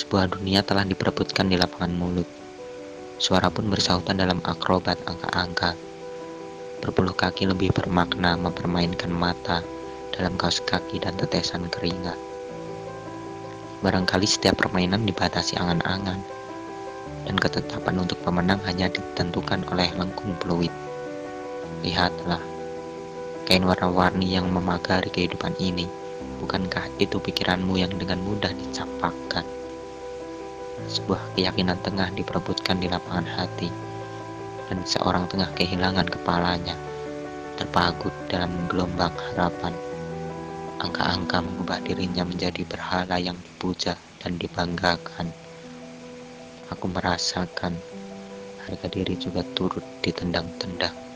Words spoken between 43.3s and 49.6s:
dipuja dan dibanggakan. Aku merasakan harga diri juga